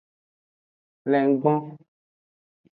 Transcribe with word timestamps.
Lengbo. 1.11 1.53